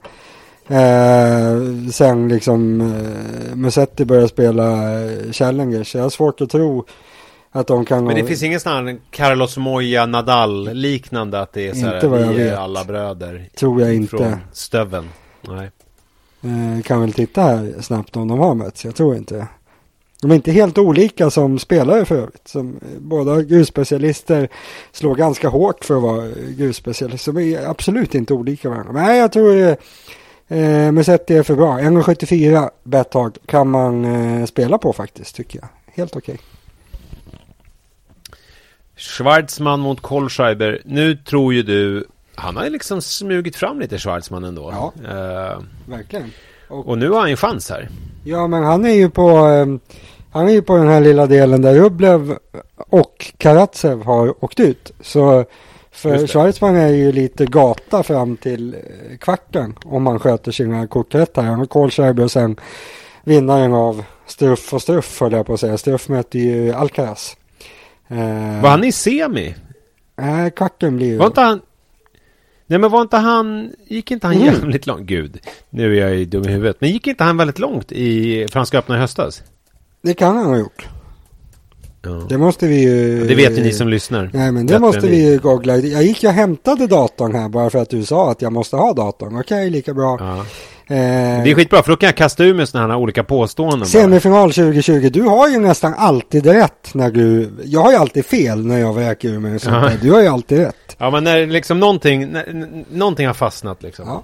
[0.69, 6.85] Eh, sen liksom eh, Musetti började spela eh, Challenger så jag har svårt att tro
[7.51, 8.05] att de kan...
[8.05, 12.33] Men det finns ingen sån här Carlos Moya Nadal liknande att det är så här,
[12.33, 13.49] vi är alla bröder.
[13.59, 14.17] Tror jag inte.
[14.17, 15.09] Från stöven.
[15.41, 15.71] Nej.
[16.43, 18.85] Eh, kan väl titta här snabbt om de har mötts.
[18.85, 19.47] Jag tror inte det.
[20.23, 22.49] De är inte helt olika som spelare för övrigt.
[22.49, 24.49] Som båda grusspecialister
[24.93, 27.33] slår ganska hårt för att vara grusspecialister.
[27.33, 28.93] De är absolut inte olika varandra.
[28.93, 29.77] Men jag tror
[30.49, 31.79] eh, Musetti är för bra.
[31.79, 35.69] 1,74 betthard kan man eh, spela på faktiskt tycker jag.
[35.95, 36.35] Helt okej.
[36.35, 36.47] Okay.
[38.97, 40.83] Schwarzman mot Kohlschreiber.
[40.85, 42.07] Nu tror ju du
[42.37, 44.73] han har ju liksom smugit fram lite Schwarzman ändå.
[44.73, 46.33] Ja, uh, verkligen.
[46.69, 47.89] Och, och, nu har han ju chans här.
[48.25, 49.81] Ja, men han är ju på um,
[50.31, 52.39] han är ju på den här lilla delen där Rublev
[52.77, 54.93] och Karatsev har åkt ut.
[55.01, 55.45] Så
[55.97, 61.15] för Schwarzman är ju lite gata fram till eh, kvarten om man sköter sina kort
[61.15, 61.43] rätt här.
[61.43, 62.57] Han har Kohlschreiber och sen
[63.25, 65.79] vinnaren av Struff och Struff höll jag på att säga.
[65.79, 67.37] Struff möter ju Alcaraz.
[68.11, 69.55] Uh, Var han i semi?
[70.17, 71.17] Nej, uh, kvarten blir ju...
[71.17, 71.61] Var inte han...
[72.67, 74.47] Nej men var inte han, gick inte han mm.
[74.47, 75.03] jävligt långt?
[75.03, 75.39] Gud,
[75.71, 76.77] nu är jag ju dum i huvudet.
[76.81, 79.43] Men gick inte han väldigt långt i Franska öppna i höstas?
[80.03, 80.89] Det kan han ha gjort.
[82.07, 82.27] Ja.
[82.29, 83.27] Det måste vi ju...
[83.27, 84.31] Det vet ju ni som lyssnar.
[84.33, 85.77] Nej men det måste vi ju googla.
[85.77, 88.93] Jag gick och hämtade datorn här bara för att du sa att jag måste ha
[88.93, 89.29] datorn.
[89.29, 90.17] Okej, okay, lika bra.
[90.21, 90.45] Ja.
[90.89, 93.89] Eh, det är skitbra för då kan jag kasta ur mig sådana här olika påståenden.
[93.89, 98.67] Semifinal 2020, du har ju nästan alltid rätt när du, jag har ju alltid fel
[98.67, 99.91] när jag vräker ur mig sånt ja.
[100.03, 100.97] Du har ju alltid rätt.
[100.99, 104.09] Ja men när liksom någonting, när, någonting har fastnat liksom.
[104.09, 104.23] Ja.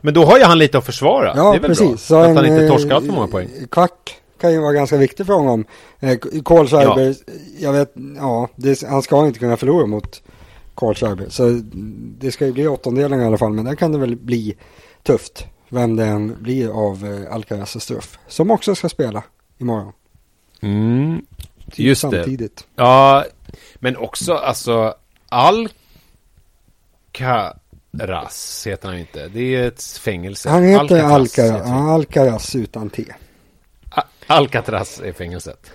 [0.00, 1.32] Men då har ju han lite att försvara.
[1.36, 1.88] Ja, det är väl precis.
[1.88, 1.96] bra.
[1.96, 3.48] Så att en, han inte torskar allt för många poäng.
[3.70, 5.64] Kvart kan ju vara ganska viktig för honom.
[6.00, 7.32] Eh, Carl Schreiber, ja.
[7.58, 10.22] jag vet, ja, det, han ska inte kunna förlora mot
[10.74, 11.26] Carl Schreiber.
[11.28, 11.60] Så
[12.18, 14.56] det ska ju bli åttondelar i alla fall, men där kan det väl bli
[15.02, 18.18] tufft vem det än blir av eh, Alcaraz och Struff.
[18.28, 19.22] Som också ska spela
[19.58, 19.92] imorgon.
[20.60, 21.26] Mm,
[21.74, 22.56] just Samtidigt.
[22.56, 22.62] det.
[22.76, 23.24] Ja,
[23.74, 24.94] men också alltså
[25.28, 25.76] Alcaraz
[28.66, 29.28] heter han inte.
[29.28, 30.50] Det är ett fängelse.
[30.50, 33.04] Han heter Alcaraz, heter Alcaraz utan T.
[34.30, 35.70] Alcatraz är fängelset.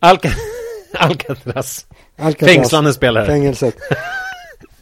[0.00, 0.30] Alca
[0.94, 1.86] Alcatraz.
[2.18, 2.52] Alcatraz.
[2.52, 3.26] Fängslande spelare.
[3.26, 3.76] Fängelset.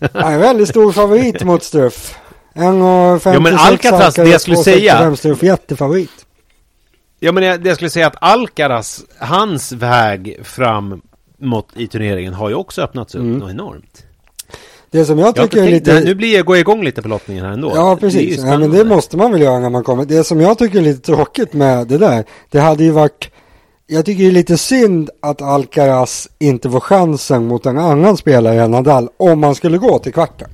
[0.00, 2.18] Är en väldigt stor favorit mot Struff.
[2.54, 5.16] 1,56 ja, men Alcatraz, det jag skulle säga.
[5.40, 6.26] Jättefavorit.
[7.18, 12.54] Ja men det jag skulle säga att Alcaraz, hans väg framåt i turneringen har ju
[12.54, 13.38] också öppnats upp mm.
[13.38, 14.06] något enormt.
[14.90, 16.00] Det som jag tycker jag är lite...
[16.00, 17.72] Nu blir jag, går jag igång lite på lottningen här ändå.
[17.74, 18.38] Ja, precis.
[18.38, 20.04] Ja, men det måste man väl göra när man kommer.
[20.04, 23.30] Det som jag tycker är lite tråkigt med det där, det hade ju varit...
[23.86, 28.62] Jag tycker det är lite synd att Alcaraz inte får chansen mot en annan spelare
[28.62, 30.48] än Nadal om man skulle gå till kvarten.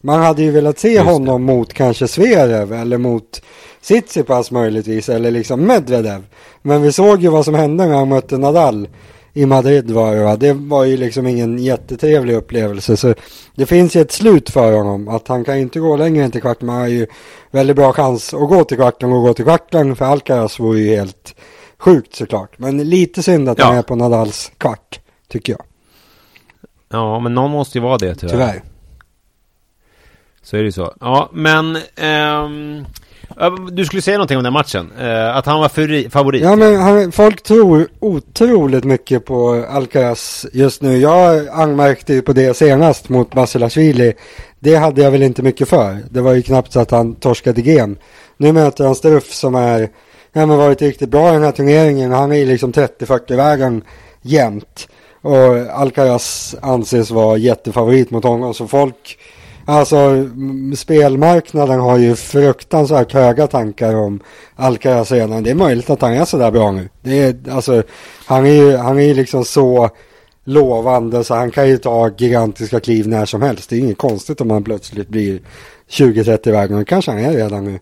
[0.00, 1.52] Man hade ju velat se Just honom det.
[1.52, 3.42] mot kanske Zverev eller mot
[3.82, 6.24] Tsitsipas möjligtvis eller liksom Medvedev.
[6.62, 8.88] Men vi såg ju vad som hände när han mötte Nadal
[9.34, 10.36] i Madrid var det va?
[10.36, 13.14] Det var ju liksom ingen jättetrevlig upplevelse så
[13.54, 16.40] det finns ju ett slut för honom att han kan inte gå längre än till
[16.40, 17.06] kvarten men han har ju
[17.50, 20.96] väldigt bra chans att gå till kvarten och gå till kvarten för Alcaraz vore ju
[20.96, 21.34] helt
[21.78, 22.58] sjukt såklart.
[22.58, 23.64] Men lite synd att ja.
[23.64, 25.62] han är på Nadals kvart tycker jag.
[26.88, 28.32] Ja men någon måste ju vara det tyvärr.
[28.32, 28.62] Tyvärr.
[30.42, 30.94] Så är det ju så.
[31.00, 31.78] Ja, men...
[31.96, 32.84] Ehm,
[33.70, 34.92] du skulle säga någonting om den matchen.
[35.00, 36.42] Eh, att han var favorit.
[36.42, 40.96] Ja, men han, folk tror otroligt mycket på Alcaraz just nu.
[40.96, 44.12] Jag anmärkte ju på det senast mot Basilashvili.
[44.58, 45.98] Det hade jag väl inte mycket för.
[46.10, 47.96] Det var ju knappt så att han torskade gem.
[48.36, 49.88] Nu möter han Struff som är...
[50.32, 52.12] Ja, men varit riktigt bra i den här turneringen.
[52.12, 53.82] Han är ju liksom 30-40 vägen
[54.22, 54.88] jämt.
[55.22, 58.54] Och Alcaraz anses vara jättefavorit mot honom.
[58.54, 59.18] Så folk
[59.64, 60.28] Alltså
[60.76, 64.20] spelmarknaden har ju fruktansvärt höga tankar om
[64.56, 65.42] Alcaraz redan.
[65.42, 66.88] Det är möjligt att han är sådär bra nu.
[67.02, 67.82] Det är, alltså,
[68.26, 69.90] han är ju han är liksom så
[70.44, 73.70] lovande så han kan ju ta gigantiska kliv när som helst.
[73.70, 75.40] Det är inget konstigt om han plötsligt blir
[75.90, 76.78] 20-30 vägen.
[76.78, 77.78] Det kanske han är redan nu.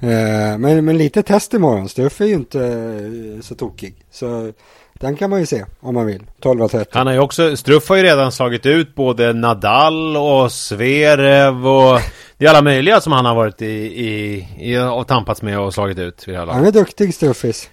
[0.00, 1.88] Eh, men, men lite test imorgon.
[1.88, 3.94] Stuff är ju inte eh, så tokig.
[4.10, 4.52] Så
[5.00, 6.22] den kan man ju se om man vill.
[6.40, 6.86] 12.30.
[6.90, 12.00] Han har ju också, Struff har ju redan slagit ut både Nadal och Zverev och
[12.38, 13.66] det är alla möjliga som han har varit i,
[14.06, 17.70] i, i och tampats med och slagit ut Han är duktig Struffis.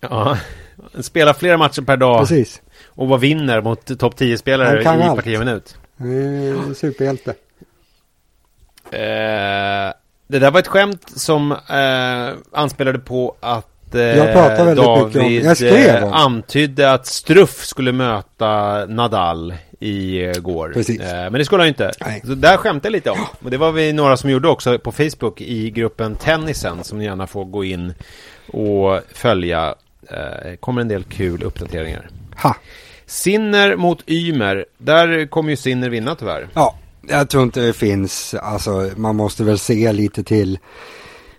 [0.00, 0.38] Ja,
[1.00, 2.62] spelar flera matcher per dag Precis.
[2.86, 5.16] och vad vinner mot topp 10-spelare Han i allt.
[5.16, 5.76] parti och minut.
[5.98, 7.34] Han är superhjälte.
[8.90, 9.92] Eh,
[10.26, 14.86] det där var ett skämt som eh, anspelade på att eh, Jag pratar väldigt mycket
[14.88, 16.12] om- David jag skrev eh, om.
[16.12, 20.70] antydde att Struff skulle möta Nadal i eh, går.
[20.74, 21.00] Precis.
[21.00, 21.92] Eh, men det skulle han inte.
[22.00, 22.22] Nej.
[22.24, 23.18] Så där skämtade jag lite om.
[23.44, 27.04] Och det var vi några som gjorde också på Facebook i gruppen Tennisen som ni
[27.04, 27.94] gärna får gå in
[28.46, 29.74] och följa.
[30.10, 32.08] Eh, kommer en del kul uppdateringar.
[32.42, 32.56] Ha.
[33.06, 34.64] Sinner mot Ymer.
[34.78, 36.48] Där kommer ju Sinner vinna tyvärr.
[36.54, 36.74] Ja,
[37.08, 40.58] jag tror inte det finns, alltså man måste väl se lite till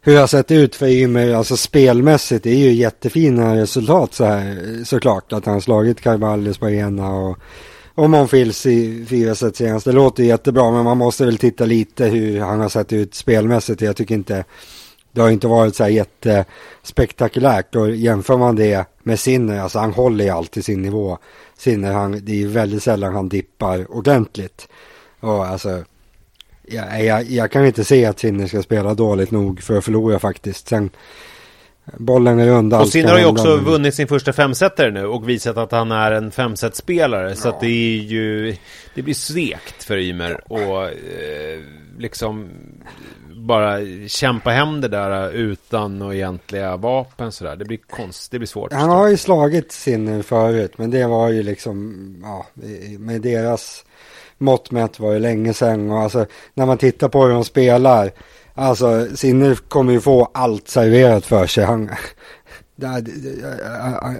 [0.05, 4.25] hur det har sett ut för Ymer, alltså spelmässigt, det är ju jättefina resultat så
[4.25, 7.37] här, såklart, att han har slagit Carvalho på ena och,
[7.95, 9.85] och Monfils i fyra set senast.
[9.85, 13.81] Det låter jättebra, men man måste väl titta lite hur han har sett ut spelmässigt.
[13.81, 14.43] Jag tycker inte,
[15.11, 19.93] det har inte varit så här jättespektakulärt och jämför man det med Sinner, alltså han
[19.93, 21.17] håller ju alltid sin nivå.
[21.57, 24.67] Sinner, han, det är ju väldigt sällan han dippar ordentligt.
[25.19, 25.83] Och alltså,
[26.67, 30.19] jag, jag, jag kan inte se att Sinner ska spela dåligt nog för att förlora
[30.19, 30.67] faktiskt.
[30.67, 30.89] Sen,
[31.97, 32.73] bollen är rund.
[32.73, 35.91] Och Sinner har ju också men- vunnit sin första femsetare nu och visat att han
[35.91, 37.35] är en femsetspelare.
[37.35, 38.55] Så att det är ju...
[38.95, 41.59] Det blir segt för Ymer och eh,
[41.97, 42.49] liksom
[43.35, 47.55] bara kämpa hem det där utan några egentliga vapen sådär.
[47.55, 48.73] Det blir konst, det blir svårt.
[48.73, 52.45] Han har ju slagit Sinner förut, men det var ju liksom, ja,
[52.99, 53.84] med deras
[54.37, 55.91] mått mätt var det länge sedan.
[55.91, 58.11] Och alltså, när man tittar på hur de spelar,
[58.53, 61.65] alltså Sinner kommer ju få allt serverat för sig.
[61.65, 61.89] Han,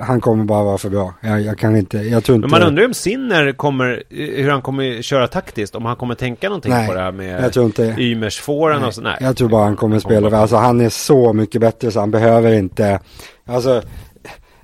[0.01, 1.13] han kommer bara vara för bra.
[1.21, 2.47] Jag, jag kan inte, jag tror inte...
[2.47, 5.75] Men man undrar ju om Sinner kommer, hur han kommer köra taktiskt.
[5.75, 7.95] Om han kommer tänka någonting Nej, på det här med jag tror inte...
[7.97, 9.01] Ymers fåren och så.
[9.01, 9.17] Nej.
[9.19, 10.38] Jag tror bara han kommer spela.
[10.38, 12.99] Alltså han är så mycket bättre så han behöver inte.
[13.45, 13.82] Alltså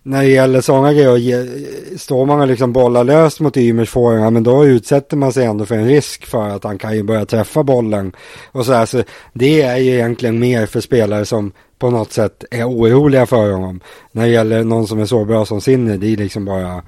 [0.04, 1.50] när det gäller sådana grejer.
[1.98, 5.66] Står man och liksom bollar löst mot Ymers ja, men då utsätter man sig ändå
[5.66, 8.16] för en risk för att han kan ju börja träffa bollen.
[8.52, 12.44] Och så här, så det är ju egentligen mer för spelare som på något sätt
[12.52, 13.80] är oroliga för honom.
[14.12, 16.84] När det gäller någon som är så bra som Sinner, det är liksom bara,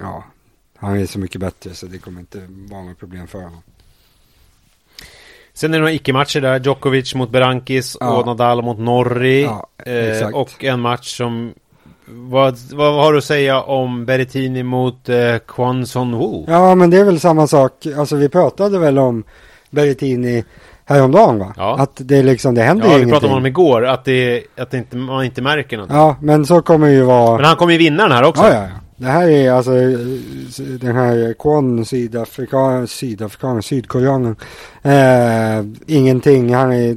[0.00, 0.24] ja,
[0.76, 3.62] han är så mycket bättre så det kommer inte vara något problem för honom.
[5.54, 6.60] Sen är det några icke-matcher där.
[6.60, 8.16] Djokovic mot Berankis Ja.
[8.16, 9.42] och Nadal mot Norri.
[9.42, 11.54] Ja, eh, och en match som...
[12.14, 15.16] Vad, vad har du att säga om Berrettini mot eh,
[15.48, 16.44] Kwon Son Woo?
[16.48, 17.72] Ja, men det är väl samma sak.
[17.98, 19.24] Alltså vi pratade väl om
[19.70, 20.44] Berrettini
[20.84, 21.54] häromdagen va?
[21.56, 21.76] Ja.
[21.78, 23.12] Att det liksom, det händer Ja, ju vi ingenting.
[23.12, 23.86] pratade om honom igår.
[23.86, 25.88] Att, det, att det inte, man inte märker något.
[25.90, 27.36] Ja, men så kommer ju vara.
[27.36, 28.42] Men han kommer ju vinna den här också.
[28.42, 28.68] Ja, ja, ja.
[29.02, 29.70] Det här är alltså
[30.80, 34.36] den här Kwon, sydafrikan, sydafrikan, sydkoreanen.
[34.82, 36.54] Eh, ingenting.
[36.54, 36.96] Han, är,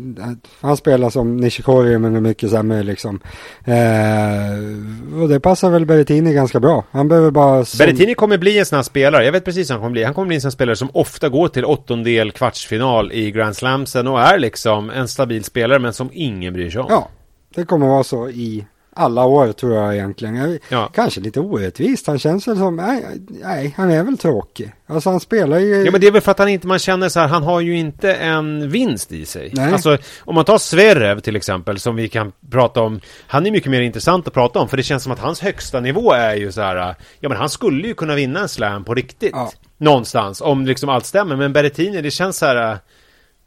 [0.62, 3.20] han spelar som Nishikori men är mycket sämre liksom.
[3.66, 6.84] Eh, och det passar väl Berrettini ganska bra.
[6.92, 7.66] Han behöver bara...
[7.66, 9.26] som- Berrettini kommer bli en sån här spelare.
[9.26, 10.04] Jag vet precis hur han kommer bli.
[10.04, 13.56] Han kommer bli en sån här spelare som ofta går till åttondel, kvartsfinal i Grand
[13.56, 16.88] Slamsen och är liksom en stabil spelare men som ingen bryr sig om.
[16.90, 17.10] Ja,
[17.56, 18.66] det kommer vara så i
[18.98, 20.60] alla år tror jag egentligen.
[20.70, 20.90] Ja.
[20.94, 22.08] Kanske lite orättvist.
[22.08, 24.72] Han känns väl som, nej, nej, han är väl tråkig.
[24.88, 25.86] Alltså han spelar ju...
[25.86, 27.60] Ja men det är väl för att han inte, man känner så här, han har
[27.60, 29.52] ju inte en vinst i sig.
[29.54, 29.74] Nej.
[29.74, 33.00] Alltså om man tar Zverev till exempel, som vi kan prata om.
[33.28, 35.80] Han är mycket mer intressant att prata om, för det känns som att hans högsta
[35.80, 38.94] nivå är ju så här, ja men han skulle ju kunna vinna en slam på
[38.94, 39.32] riktigt.
[39.34, 39.52] Ja.
[39.78, 41.36] Någonstans, om liksom allt stämmer.
[41.36, 42.78] Men Berrettini, det känns så här,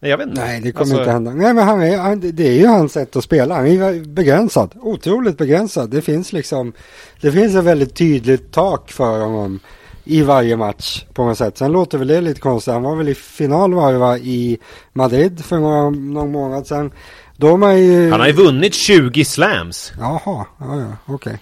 [0.00, 0.40] nej jag vet inte.
[0.44, 1.30] Nej, det kommer Alltså, inte hända.
[1.30, 3.54] Nej, men han är, han, det är ju hans sätt att spela.
[3.54, 4.74] Han är begränsad.
[4.80, 5.90] Otroligt begränsad.
[5.90, 6.72] Det finns liksom,
[7.20, 9.60] det finns ett väldigt tydligt tak för honom
[10.04, 11.58] i varje match på något sätt.
[11.58, 12.72] Sen låter väl det lite konstigt.
[12.74, 14.58] Han var väl i final var i
[14.92, 16.92] Madrid för några, någon månad sedan.
[17.40, 18.10] Ju...
[18.10, 19.92] Han har ju vunnit 20 slams.
[19.98, 21.38] Jaha, ja, ja, okej.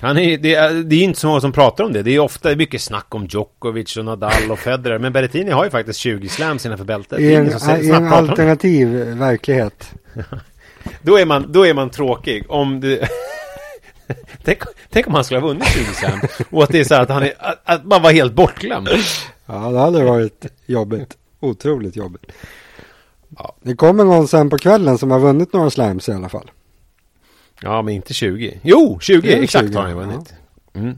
[0.00, 2.02] Han är, det, är, det är inte så många som pratar om det.
[2.02, 4.98] Det är ofta mycket snack om Djokovic och Nadal och Federer.
[4.98, 7.20] Men Berrettini har ju faktiskt 20 slams innanför bältet.
[7.20, 7.48] I en,
[7.82, 9.94] i en alternativ verklighet.
[11.02, 12.44] Då är man, då är man tråkig.
[12.48, 13.00] Om du...
[14.44, 14.58] tänk,
[14.90, 16.20] tänk om han skulle ha vunnit 20 slam.
[16.50, 18.88] Och att det är så här att han är, att, att man var helt bortglömd.
[19.46, 21.16] Ja, det hade varit jobbigt.
[21.40, 22.32] Otroligt jobbigt.
[23.38, 23.56] Ja.
[23.62, 26.50] Det kommer någon sen på kvällen som har vunnit några slams i alla fall.
[27.64, 28.60] Ja, men inte 20.
[28.62, 29.20] Jo, 20!
[29.28, 30.34] Det är Exakt 20, har han vunnit.
[30.74, 30.96] Mm.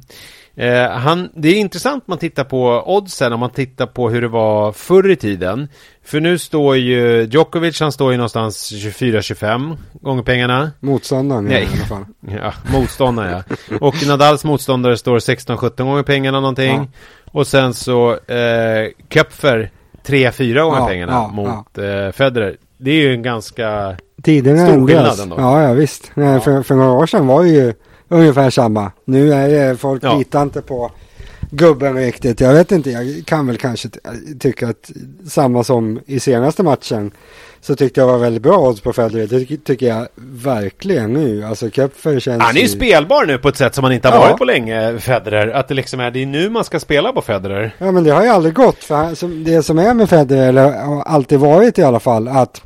[0.56, 4.28] Eh, han, det är intressant man tittar på oddsen om man tittar på hur det
[4.28, 5.68] var förr i tiden.
[6.04, 10.70] För nu står ju Djokovic, han står ju någonstans 24-25 gånger pengarna.
[10.80, 11.62] Motståndaren Nej.
[11.62, 12.04] i alla fall.
[12.42, 13.76] Ja, motståndare ja.
[13.80, 16.76] Och Nadals motståndare står 16-17 gånger pengarna någonting.
[16.76, 16.86] Ja.
[17.24, 19.70] Och sen så eh, Köpfer
[20.06, 22.56] 3-4 gånger Ja, pengarna ja, mot Eh, Federer.
[22.78, 23.96] Det är ju en ganska...
[24.22, 24.86] Tiderna Stor ändras.
[24.88, 25.36] skillnad ändå.
[25.38, 26.10] Ja, ja visst.
[26.14, 27.74] Nej, För, för några år sedan var det ju
[28.08, 28.92] ungefär samma.
[29.04, 30.18] Nu är det, folk Ja.
[30.18, 30.90] litar inte på
[31.50, 32.40] gubben riktigt.
[32.40, 34.00] Jag vet inte, jag kan väl kanske ty-
[34.40, 34.90] tycka att
[35.28, 37.10] samma som i senaste matchen
[37.60, 39.26] så tyckte jag var väldigt bra odds på Federer.
[39.26, 41.44] Det ty- tycker jag verkligen nu.
[41.44, 44.16] Alltså Köpfer känns Han är ju spelbar nu på ett sätt som han inte har
[44.16, 44.20] Ja.
[44.26, 45.48] varit på länge, Federer.
[45.48, 47.74] Att det liksom är, det är nu man ska spela på Federer.
[47.78, 48.84] Ja men det har ju aldrig gått.
[48.84, 52.62] För det som är med Federer, eller har alltid varit i alla fall, att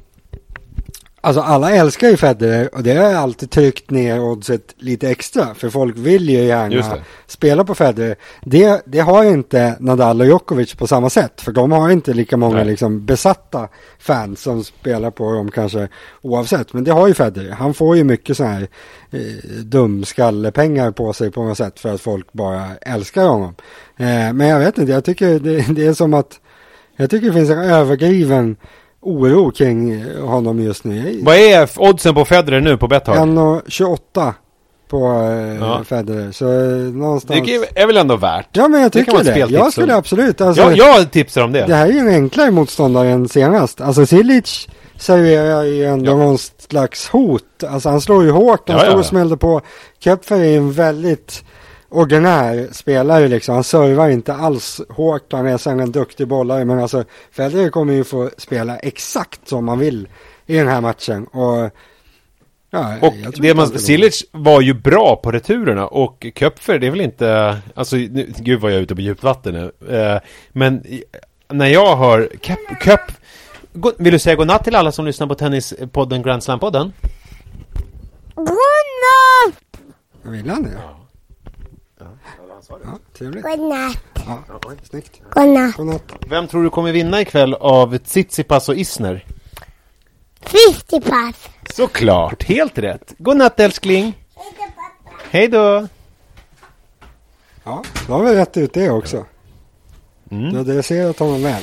[1.22, 5.54] Alltså alla älskar ju Federer och det har alltid tryckt ner oddset lite extra.
[5.54, 8.16] För folk vill ju gärna spela på Federer.
[8.42, 11.40] Det, det har inte Nadal och Djokovic på samma sätt.
[11.40, 12.64] För de har inte lika många Nej.
[12.64, 15.88] liksom besatta fans som spelar på dem kanske
[16.22, 16.72] oavsett.
[16.72, 17.50] Men det har ju Federer.
[17.50, 18.68] Han får ju mycket så här
[19.10, 19.20] eh,
[19.64, 23.54] dumskallepengar på sig på något sätt för att folk bara älskar honom.
[23.96, 26.40] Eh, men jag vet inte, jag tycker det, det är som att
[26.96, 28.56] jag tycker det finns en överdriven
[29.02, 31.20] oro kring honom just nu.
[31.22, 33.16] Vad är oddsen på Federer nu på Betthard?
[33.16, 34.32] 1,28
[34.88, 35.84] på eh, Ja.
[35.84, 36.32] Federer.
[36.32, 37.40] Så eh, någonstans.
[37.46, 38.48] Det är väl ändå värt?
[38.52, 39.24] Ja men jag det tycker det.
[39.24, 40.40] speltips Jag skulle absolut.
[40.40, 41.64] Alltså, Ja, jag tipsar om det.
[41.66, 43.80] Det här är ju en enklare motståndare än senast.
[43.80, 46.16] Alltså Silic serverar ju ändå Ja.
[46.16, 47.42] någon slags hot.
[47.70, 49.60] Alltså han slår ju hårt, han Ja, slår ja, och smällde på.
[49.98, 51.44] Kepfer är en väldigt
[51.90, 53.54] ordinär spelare liksom.
[53.54, 55.32] Han servar inte alls hårt.
[55.32, 56.64] Han är sen en duktig bollare.
[56.64, 60.08] Men alltså Federer kommer ju få spela exakt som man vill
[60.46, 61.26] i den här matchen.
[61.26, 61.70] Och,
[62.70, 63.78] ja, Och det man.
[63.78, 68.60] Silic var ju bra på returerna och Köpfer, det är väl inte, alltså nu, gud
[68.60, 69.96] vad jag är ute på djupt vatten nu.
[69.96, 70.20] Eh,
[70.52, 70.84] men
[71.48, 73.00] när jag hör Köp, Köp,
[73.98, 76.92] vill du säga godnatt till alla som lyssnar på Tennispodden Grand Slam-podden?
[78.34, 79.60] Godnatt!
[80.22, 80.99] Vill han det?
[82.68, 83.44] Ja, trevligt.
[83.44, 84.02] Godnatt.
[84.26, 85.20] Ja, snyggt.
[85.30, 85.76] Godnatt.
[85.76, 86.12] Godnatt.
[86.26, 89.24] Vem tror du kommer vinna ikväll av Tsitsipas och Isner?
[90.40, 91.48] Fistipass.
[91.74, 93.14] Såklart, helt rätt.
[93.18, 94.24] Godnatt älskling.
[95.30, 95.86] Hej då.
[97.64, 99.24] Ja, då har vi rätt ut det också.
[100.30, 100.50] Mm.
[100.50, 101.62] Du har dresserat honom väl.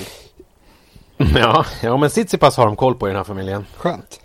[1.18, 3.66] Ja, ja, men Tsitsipas har de koll på i den här familjen.
[3.78, 4.20] Skönt.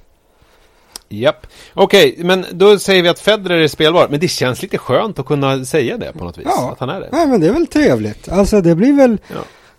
[1.21, 1.47] Japp.
[1.75, 4.09] Okej, men då säger vi att Federer är spelbar.
[4.11, 6.47] Men det känns lite skönt att kunna säga det på något vis.
[6.49, 7.09] Ja, Att han är det.
[7.13, 8.29] Nej, men det är väl trevligt.
[8.29, 9.35] Alltså det blir väl, Ja.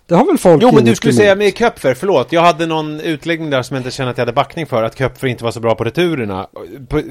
[0.06, 1.20] Det har väl folk Jo, men du skulle emot.
[1.20, 2.32] säga med Köpfer, förlåt.
[2.32, 4.82] Jag hade någon utläggning där som jag inte kände att jag hade backning för.
[4.82, 6.46] Att Köpfer inte var så bra på returerna.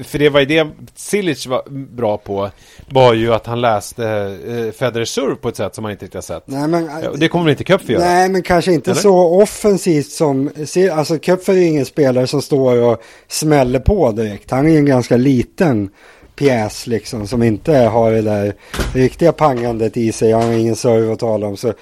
[0.04, 1.62] För det var ju det Silic var
[1.96, 2.50] bra på.
[2.90, 4.06] Var ju att han läste
[4.48, 6.42] eh, Federers serve på ett sätt som man inte riktigt har sett.
[6.46, 8.04] Nej, men, Det kommer väl inte Köpfer göra?
[8.04, 9.00] nej, men kanske inte Eller?
[9.00, 10.50] så offensivt som,
[10.92, 14.50] alltså Köpfer är ingen spelare som står och smäller på direkt.
[14.50, 15.90] Han är ju en ganska liten
[16.36, 18.54] pjäs liksom som inte har det där
[18.94, 20.32] riktiga pangandet i sig.
[20.32, 21.56] Han har ingen serve att tala om.
[21.56, 21.72] Så,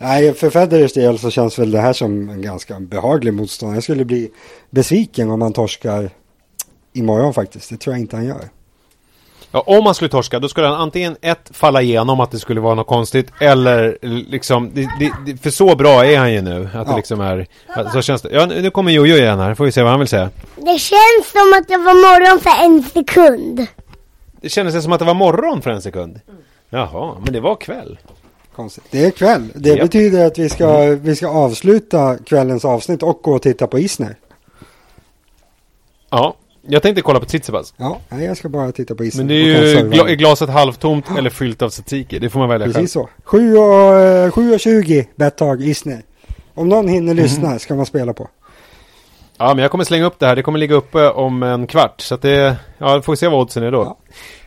[0.00, 3.76] nej, för Federers del så känns väl det här som en ganska behaglig motståndare.
[3.76, 4.30] Jag skulle bli
[4.70, 6.10] besviken om han torskar
[6.92, 7.70] imorgon faktiskt.
[7.70, 8.48] Det tror jag inte han gör.
[9.52, 12.60] Ja, om han skulle torska, då skulle han antingen ett, falla igenom att det skulle
[12.60, 13.98] vara något konstigt, eller
[14.30, 16.96] liksom, det, det, det, för så bra är han ju nu, att det Ja.
[16.96, 17.46] liksom är,
[17.92, 18.28] så känns det.
[18.32, 20.30] Ja, nu nu kommer Jojo igen här, får vi se vad han vill säga.
[20.56, 23.66] Det känns som att det var morgon för en sekund.
[24.40, 26.20] Det kändes som att det var morgon för en sekund.
[26.70, 27.98] Jaha, men det var kväll.
[28.60, 28.84] Konstigt.
[28.90, 29.48] Det är kväll.
[29.54, 29.80] Det Japp.
[29.80, 34.16] betyder att vi ska, vi ska avsluta kvällens avsnitt och gå och titta på Isner.
[36.10, 36.34] Ja,
[36.68, 37.74] jag tänkte kolla på Tsitsipas.
[37.76, 39.20] Ja, nej, jag ska bara titta på Isner.
[39.24, 42.18] Men det är ju, gla, är glaset halvtomt eller fyllt av tzatziki?
[42.18, 43.06] Det får man välja Precis själv.
[43.06, 43.08] så.
[43.24, 46.02] 7 och, eh, 7 och 20 bettag Isner.
[46.54, 47.22] Om någon hinner Mhm.
[47.22, 48.28] lyssna ska man spela på.
[49.38, 50.36] Ja, men jag kommer slänga upp det här.
[50.36, 52.00] Det kommer ligga uppe om en kvart.
[52.00, 53.96] Så att det, ja, får vi se vad oddsen är då.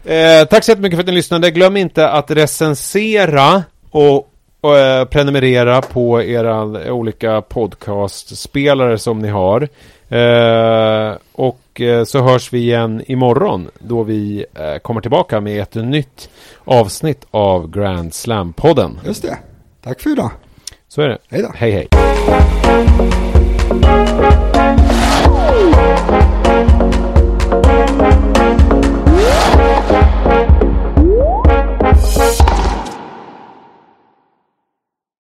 [0.05, 1.51] Eh, tack så jättemycket för att ni lyssnade.
[1.51, 4.29] Glöm inte att recensera och,
[4.61, 9.67] och eh, prenumerera på era olika podcastspelare som ni har.
[10.09, 15.75] Eh, och eh, så hörs vi igen imorgon då vi eh, kommer tillbaka med ett
[15.75, 16.29] nytt
[16.65, 18.99] avsnitt av Grand Slam-podden.
[19.05, 19.37] Just det.
[19.83, 20.31] Tack för idag.
[20.87, 21.17] Så är det.
[21.29, 21.51] Hej då.
[21.55, 21.87] Hej hej.